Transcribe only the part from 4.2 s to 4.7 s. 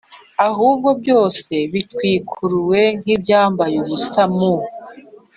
mu